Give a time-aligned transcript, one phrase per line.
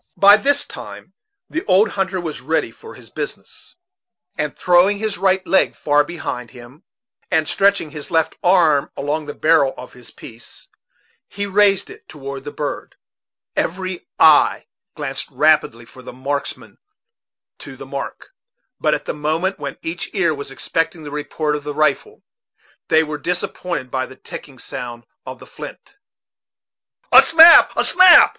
[0.17, 1.13] By this time
[1.47, 3.75] the old hunter was ready for his business,
[4.35, 6.81] and throwing his right leg far behind him,
[7.29, 10.69] and stretching his left arm along the barrel of his piece,
[11.27, 12.95] he raised it toward the bird,
[13.55, 16.79] Every eye glanced rapidly from the marks man
[17.59, 18.31] to the mark;
[18.79, 22.23] but at the moment when each ear was expecting the report of the rifle,
[22.87, 25.97] they were disappointed by the ticking sound of the flint.
[27.11, 28.29] "A snap, a snap!"